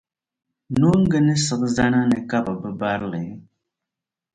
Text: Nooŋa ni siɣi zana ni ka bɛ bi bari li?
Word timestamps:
Nooŋa 0.79 1.19
ni 1.25 1.33
siɣi 1.45 1.67
zana 1.75 1.99
ni 2.09 2.17
ka 2.29 2.37
bɛ 2.45 2.53
bi 2.61 2.69
bari 2.79 3.07
li? 3.13 3.23